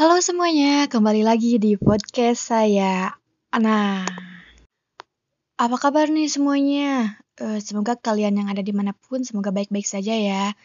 Halo 0.00 0.16
semuanya, 0.24 0.88
kembali 0.88 1.20
lagi 1.20 1.60
di 1.60 1.76
podcast 1.76 2.48
saya, 2.48 3.20
Ana. 3.52 4.08
Apa 5.60 5.76
kabar 5.76 6.08
nih 6.08 6.24
semuanya? 6.24 7.20
Uh, 7.36 7.60
semoga 7.60 8.00
kalian 8.00 8.40
yang 8.40 8.48
ada 8.48 8.64
di 8.64 8.72
mana 8.72 8.96
pun 8.96 9.20
semoga 9.28 9.52
baik-baik 9.52 9.84
saja 9.84 10.16
ya. 10.16 10.56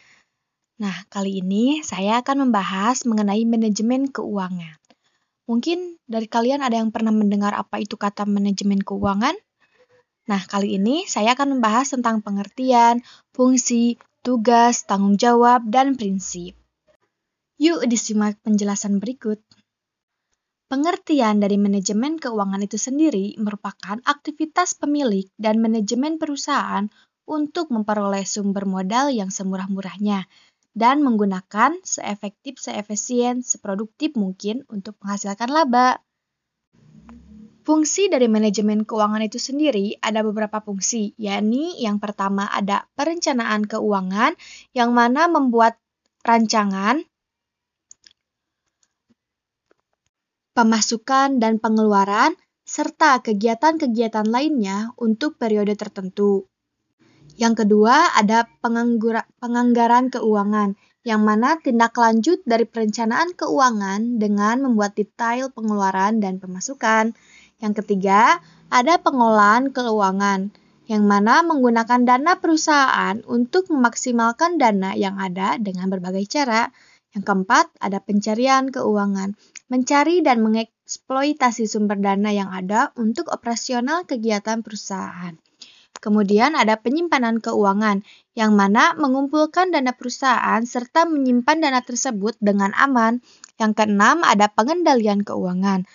Nah, 0.80 0.96
kali 1.12 1.44
ini 1.44 1.84
saya 1.84 2.24
akan 2.24 2.48
membahas 2.48 3.04
mengenai 3.04 3.44
manajemen 3.44 4.08
keuangan. 4.08 4.80
Mungkin 5.44 6.00
dari 6.08 6.32
kalian 6.32 6.64
ada 6.64 6.80
yang 6.80 6.88
pernah 6.88 7.12
mendengar 7.12 7.52
apa 7.52 7.76
itu 7.76 8.00
kata 8.00 8.24
manajemen 8.24 8.80
keuangan? 8.80 9.36
Nah, 10.32 10.40
kali 10.48 10.80
ini 10.80 11.04
saya 11.04 11.36
akan 11.36 11.60
membahas 11.60 11.92
tentang 11.92 12.24
pengertian, 12.24 13.04
fungsi, 13.36 14.00
tugas, 14.24 14.88
tanggung 14.88 15.20
jawab, 15.20 15.68
dan 15.68 15.92
prinsip. 15.92 16.56
Yuk 17.56 17.88
disimak 17.88 18.36
penjelasan 18.44 19.00
berikut. 19.00 19.40
Pengertian 20.68 21.40
dari 21.40 21.56
manajemen 21.56 22.20
keuangan 22.20 22.60
itu 22.60 22.76
sendiri 22.76 23.32
merupakan 23.40 23.96
aktivitas 24.04 24.76
pemilik 24.76 25.24
dan 25.40 25.64
manajemen 25.64 26.20
perusahaan 26.20 26.84
untuk 27.24 27.72
memperoleh 27.72 28.28
sumber 28.28 28.68
modal 28.68 29.08
yang 29.08 29.32
semurah-murahnya 29.32 30.28
dan 30.76 31.00
menggunakan 31.00 31.80
seefektif, 31.80 32.60
seefisien, 32.60 33.40
seproduktif 33.40 34.12
mungkin 34.20 34.68
untuk 34.68 35.00
menghasilkan 35.00 35.48
laba. 35.48 36.04
Fungsi 37.64 38.12
dari 38.12 38.28
manajemen 38.28 38.84
keuangan 38.84 39.24
itu 39.24 39.40
sendiri 39.40 39.96
ada 40.04 40.20
beberapa 40.20 40.60
fungsi, 40.60 41.16
yakni 41.16 41.80
yang 41.80 42.04
pertama 42.04 42.52
ada 42.52 42.84
perencanaan 43.00 43.64
keuangan 43.64 44.36
yang 44.76 44.92
mana 44.92 45.24
membuat 45.26 45.80
rancangan 46.20 47.00
pemasukan 50.56 51.36
dan 51.36 51.60
pengeluaran, 51.60 52.32
serta 52.64 53.20
kegiatan-kegiatan 53.20 54.24
lainnya 54.24 54.96
untuk 54.96 55.36
periode 55.36 55.76
tertentu. 55.76 56.48
Yang 57.36 57.68
kedua, 57.68 58.16
ada 58.16 58.48
penganggaran 58.64 60.08
keuangan, 60.08 60.72
yang 61.04 61.22
mana 61.22 61.60
tindak 61.60 61.92
lanjut 61.94 62.40
dari 62.48 62.64
perencanaan 62.64 63.36
keuangan 63.36 64.16
dengan 64.16 64.64
membuat 64.64 64.96
detail 64.96 65.52
pengeluaran 65.52 66.18
dan 66.18 66.40
pemasukan. 66.40 67.12
Yang 67.60 67.84
ketiga, 67.84 68.40
ada 68.72 68.98
pengolahan 68.98 69.70
keuangan, 69.70 70.50
yang 70.90 71.04
mana 71.06 71.44
menggunakan 71.46 72.02
dana 72.02 72.40
perusahaan 72.40 73.20
untuk 73.28 73.70
memaksimalkan 73.70 74.58
dana 74.58 74.96
yang 74.96 75.20
ada 75.20 75.60
dengan 75.60 75.92
berbagai 75.92 76.26
cara. 76.26 76.72
Yang 77.14 77.24
keempat, 77.28 77.66
ada 77.78 78.02
pencarian 78.02 78.72
keuangan, 78.72 79.38
mencari 79.70 80.24
dan 80.24 80.42
mengeksploitasi 80.42 81.68
sumber 81.70 82.00
dana 82.00 82.30
yang 82.32 82.50
ada 82.50 82.90
untuk 82.98 83.30
operasional 83.30 84.08
kegiatan 84.08 84.64
perusahaan. 84.64 85.34
Kemudian 85.96 86.52
ada 86.54 86.76
penyimpanan 86.76 87.40
keuangan, 87.40 88.04
yang 88.36 88.52
mana 88.52 88.92
mengumpulkan 89.00 89.72
dana 89.72 89.96
perusahaan 89.96 90.60
serta 90.62 91.08
menyimpan 91.08 91.64
dana 91.64 91.80
tersebut 91.80 92.36
dengan 92.38 92.76
aman. 92.76 93.24
Yang 93.56 93.72
keenam 93.80 94.20
ada 94.20 94.52
pengendalian 94.52 95.24
keuangan, 95.24 95.88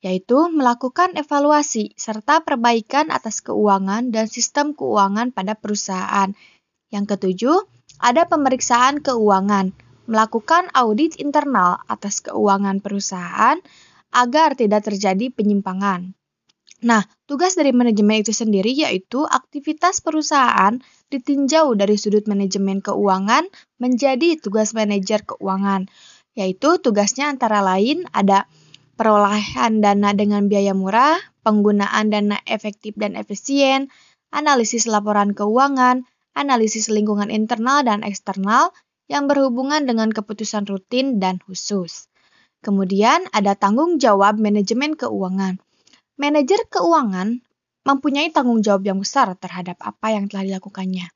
yaitu 0.00 0.48
melakukan 0.54 1.18
evaluasi 1.18 1.98
serta 1.98 2.46
perbaikan 2.46 3.10
atas 3.10 3.42
keuangan 3.42 4.14
dan 4.14 4.30
sistem 4.30 4.72
keuangan 4.72 5.34
pada 5.34 5.58
perusahaan. 5.58 6.30
Yang 6.94 7.04
ketujuh, 7.18 7.58
ada 7.98 8.30
pemeriksaan 8.30 9.02
keuangan, 9.02 9.74
melakukan 10.10 10.66
audit 10.74 11.14
internal 11.22 11.78
atas 11.86 12.18
keuangan 12.26 12.82
perusahaan 12.82 13.62
agar 14.10 14.58
tidak 14.58 14.90
terjadi 14.90 15.30
penyimpangan. 15.30 16.18
Nah, 16.82 17.06
tugas 17.30 17.54
dari 17.54 17.70
manajemen 17.70 18.26
itu 18.26 18.34
sendiri 18.34 18.74
yaitu 18.74 19.22
aktivitas 19.22 20.02
perusahaan 20.02 20.82
ditinjau 21.12 21.76
dari 21.78 21.94
sudut 21.94 22.26
manajemen 22.26 22.82
keuangan 22.82 23.46
menjadi 23.78 24.40
tugas 24.40 24.72
manajer 24.72 25.22
keuangan, 25.22 25.86
yaitu 26.34 26.80
tugasnya 26.82 27.28
antara 27.30 27.60
lain 27.60 28.08
ada 28.16 28.48
perolehan 28.96 29.84
dana 29.84 30.16
dengan 30.16 30.48
biaya 30.48 30.72
murah, 30.72 31.20
penggunaan 31.44 32.08
dana 32.10 32.40
efektif 32.48 32.96
dan 32.96 33.12
efisien, 33.14 33.92
analisis 34.32 34.88
laporan 34.88 35.36
keuangan, 35.36 36.08
analisis 36.32 36.88
lingkungan 36.88 37.28
internal 37.28 37.84
dan 37.84 38.00
eksternal, 38.00 38.72
yang 39.10 39.26
berhubungan 39.26 39.82
dengan 39.82 40.14
keputusan 40.14 40.70
rutin 40.70 41.18
dan 41.18 41.42
khusus. 41.42 42.06
Kemudian 42.62 43.26
ada 43.34 43.58
tanggung 43.58 43.98
jawab 43.98 44.38
manajemen 44.38 44.94
keuangan. 44.94 45.58
Manajer 46.14 46.62
keuangan 46.70 47.42
mempunyai 47.82 48.30
tanggung 48.30 48.62
jawab 48.62 48.86
yang 48.86 49.02
besar 49.02 49.34
terhadap 49.34 49.82
apa 49.82 50.14
yang 50.14 50.30
telah 50.30 50.46
dilakukannya. 50.46 51.10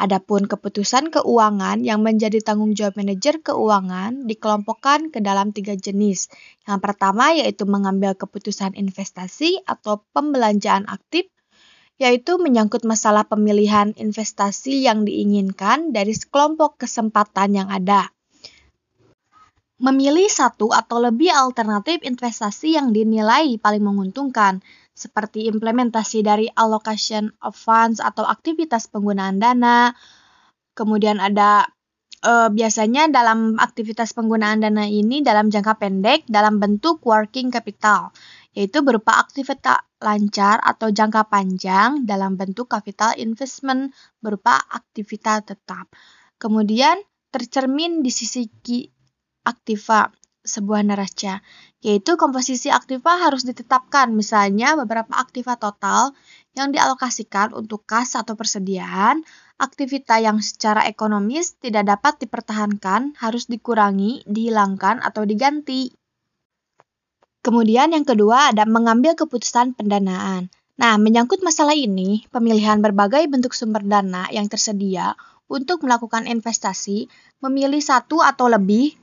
Adapun 0.00 0.48
keputusan 0.48 1.12
keuangan 1.12 1.84
yang 1.84 2.00
menjadi 2.00 2.40
tanggung 2.40 2.72
jawab 2.72 2.96
manajer 2.96 3.44
keuangan 3.44 4.24
dikelompokkan 4.24 5.12
ke 5.12 5.20
dalam 5.20 5.52
tiga 5.52 5.76
jenis. 5.76 6.32
Yang 6.64 6.80
pertama 6.80 7.36
yaitu 7.36 7.68
mengambil 7.68 8.16
keputusan 8.16 8.80
investasi 8.80 9.60
atau 9.68 10.00
pembelanjaan 10.16 10.88
aktif 10.88 11.28
yaitu 12.00 12.40
menyangkut 12.40 12.88
masalah 12.88 13.28
pemilihan 13.28 13.92
investasi 13.92 14.88
yang 14.88 15.04
diinginkan 15.04 15.92
dari 15.92 16.16
sekelompok 16.16 16.80
kesempatan 16.80 17.60
yang 17.60 17.68
ada. 17.68 18.08
Memilih 19.80 20.28
satu 20.32 20.72
atau 20.72 20.96
lebih 20.96 21.28
alternatif 21.28 22.00
investasi 22.00 22.80
yang 22.80 22.96
dinilai 22.96 23.60
paling 23.60 23.84
menguntungkan, 23.84 24.64
seperti 24.96 25.48
implementasi 25.48 26.24
dari 26.24 26.48
allocation 26.52 27.32
of 27.44 27.56
funds 27.56 28.00
atau 28.00 28.24
aktivitas 28.24 28.88
penggunaan 28.92 29.40
dana. 29.40 29.96
Kemudian 30.76 31.16
ada 31.20 31.64
e, 32.20 32.32
biasanya 32.52 33.08
dalam 33.08 33.56
aktivitas 33.56 34.12
penggunaan 34.12 34.60
dana 34.60 34.84
ini 34.84 35.24
dalam 35.24 35.48
jangka 35.48 35.80
pendek 35.80 36.28
dalam 36.28 36.60
bentuk 36.60 37.00
working 37.04 37.48
capital 37.48 38.12
yaitu 38.56 38.82
berupa 38.82 39.18
aktivitas 39.20 39.84
lancar 40.00 40.58
atau 40.64 40.88
jangka 40.90 41.28
panjang 41.28 42.08
dalam 42.08 42.34
bentuk 42.34 42.66
capital 42.72 43.14
investment 43.20 43.92
berupa 44.18 44.58
aktivitas 44.72 45.44
tetap. 45.44 45.92
Kemudian 46.40 46.96
tercermin 47.30 48.00
di 48.00 48.10
sisi 48.10 48.48
aktiva 49.44 50.10
sebuah 50.40 50.82
neraca, 50.82 51.44
yaitu 51.84 52.16
komposisi 52.16 52.72
aktiva 52.72 53.20
harus 53.20 53.44
ditetapkan, 53.44 54.08
misalnya 54.16 54.72
beberapa 54.72 55.12
aktiva 55.20 55.60
total 55.60 56.16
yang 56.56 56.72
dialokasikan 56.72 57.52
untuk 57.52 57.84
kas 57.84 58.16
atau 58.16 58.34
persediaan, 58.34 59.20
aktivitas 59.60 60.18
yang 60.24 60.40
secara 60.40 60.88
ekonomis 60.88 61.60
tidak 61.60 61.92
dapat 61.92 62.24
dipertahankan 62.24 63.20
harus 63.20 63.46
dikurangi, 63.52 64.24
dihilangkan, 64.24 65.04
atau 65.04 65.28
diganti. 65.28 65.92
Kemudian 67.40 67.96
yang 67.96 68.04
kedua 68.04 68.52
ada 68.52 68.68
mengambil 68.68 69.16
keputusan 69.16 69.72
pendanaan. 69.72 70.52
Nah, 70.80 70.96
menyangkut 70.96 71.40
masalah 71.40 71.76
ini, 71.76 72.24
pemilihan 72.32 72.80
berbagai 72.80 73.24
bentuk 73.28 73.52
sumber 73.52 73.84
dana 73.84 74.28
yang 74.32 74.48
tersedia 74.48 75.16
untuk 75.48 75.84
melakukan 75.84 76.24
investasi 76.24 77.08
memilih 77.40 77.80
satu 77.80 78.20
atau 78.20 78.48
lebih 78.48 78.96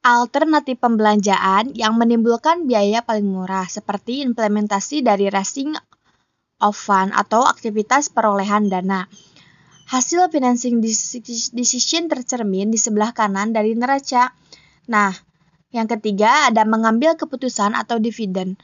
alternatif 0.00 0.80
pembelanjaan 0.80 1.76
yang 1.76 1.94
menimbulkan 1.94 2.64
biaya 2.64 3.04
paling 3.04 3.26
murah 3.26 3.68
seperti 3.68 4.24
implementasi 4.24 5.04
dari 5.04 5.28
racing 5.28 5.76
of 6.60 6.76
fund 6.76 7.12
atau 7.14 7.44
aktivitas 7.44 8.12
perolehan 8.12 8.66
dana. 8.66 9.06
Hasil 9.90 10.30
financing 10.30 10.78
decision 11.50 12.06
tercermin 12.06 12.70
di 12.70 12.78
sebelah 12.78 13.10
kanan 13.10 13.50
dari 13.50 13.74
neraca. 13.74 14.30
Nah, 14.86 15.10
yang 15.70 15.86
ketiga 15.86 16.50
ada 16.50 16.66
mengambil 16.66 17.14
keputusan 17.14 17.78
atau 17.78 18.02
dividen. 18.02 18.58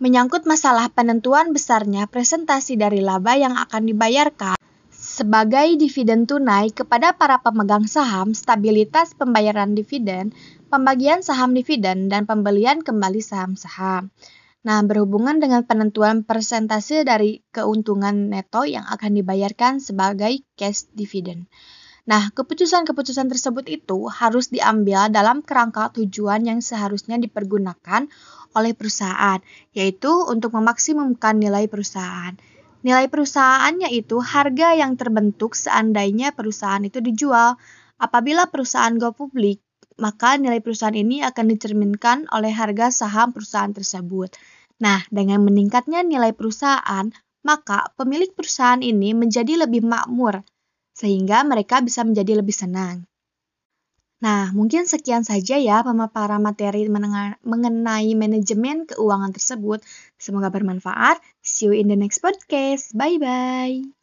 Menyangkut 0.00 0.48
masalah 0.48 0.88
penentuan 0.88 1.52
besarnya 1.52 2.08
presentasi 2.08 2.80
dari 2.80 3.04
laba 3.04 3.36
yang 3.36 3.56
akan 3.56 3.84
dibayarkan 3.84 4.56
sebagai 5.00 5.80
dividen 5.80 6.28
tunai 6.28 6.72
kepada 6.72 7.16
para 7.16 7.40
pemegang 7.40 7.88
saham, 7.88 8.36
stabilitas 8.36 9.16
pembayaran 9.16 9.72
dividen, 9.72 10.32
pembagian 10.68 11.24
saham 11.24 11.56
dividen, 11.56 12.12
dan 12.12 12.28
pembelian 12.28 12.84
kembali 12.84 13.20
saham-saham. 13.20 14.12
Nah, 14.60 14.84
berhubungan 14.84 15.40
dengan 15.40 15.64
penentuan 15.64 16.20
persentase 16.20 17.04
dari 17.08 17.40
keuntungan 17.48 18.28
neto 18.28 18.68
yang 18.68 18.84
akan 18.84 19.16
dibayarkan 19.16 19.80
sebagai 19.80 20.44
cash 20.56 20.84
dividend. 20.92 21.48
Nah, 22.10 22.34
keputusan-keputusan 22.34 23.30
tersebut 23.30 23.70
itu 23.70 24.10
harus 24.10 24.50
diambil 24.50 25.06
dalam 25.14 25.46
kerangka 25.46 25.94
tujuan 25.94 26.42
yang 26.42 26.58
seharusnya 26.58 27.14
dipergunakan 27.22 28.10
oleh 28.58 28.74
perusahaan, 28.74 29.38
yaitu 29.70 30.10
untuk 30.26 30.58
memaksimumkan 30.58 31.38
nilai 31.38 31.70
perusahaan. 31.70 32.34
Nilai 32.82 33.06
perusahaannya 33.06 33.94
itu 33.94 34.18
harga 34.18 34.74
yang 34.74 34.98
terbentuk 34.98 35.54
seandainya 35.54 36.34
perusahaan 36.34 36.82
itu 36.82 36.98
dijual. 36.98 37.54
Apabila 38.02 38.50
perusahaan 38.50 38.98
go 38.98 39.14
publik, 39.14 39.62
maka 40.02 40.34
nilai 40.34 40.58
perusahaan 40.58 40.96
ini 40.96 41.22
akan 41.22 41.46
dicerminkan 41.46 42.26
oleh 42.34 42.50
harga 42.50 42.90
saham 42.90 43.30
perusahaan 43.30 43.70
tersebut. 43.70 44.34
Nah, 44.82 45.06
dengan 45.14 45.46
meningkatnya 45.46 46.02
nilai 46.02 46.34
perusahaan, 46.34 47.06
maka 47.46 47.94
pemilik 47.94 48.34
perusahaan 48.34 48.82
ini 48.82 49.14
menjadi 49.14 49.62
lebih 49.62 49.84
makmur, 49.84 50.42
sehingga 51.00 51.38
mereka 51.50 51.76
bisa 51.86 52.00
menjadi 52.08 52.32
lebih 52.40 52.56
senang. 52.62 52.96
Nah, 54.24 54.44
mungkin 54.58 54.82
sekian 54.92 55.24
saja 55.30 55.56
ya 55.68 55.76
pemaparan 55.88 56.42
materi 56.48 56.82
mengenai 57.52 58.10
manajemen 58.22 58.76
keuangan 58.90 59.32
tersebut. 59.36 59.80
Semoga 60.24 60.48
bermanfaat. 60.52 61.16
See 61.40 61.64
you 61.68 61.72
in 61.80 61.88
the 61.88 61.96
next 61.96 62.20
podcast. 62.24 62.92
Bye 63.00 63.16
bye. 63.16 63.99